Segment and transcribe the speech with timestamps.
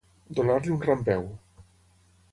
[0.39, 1.31] Donar-li un rampeu.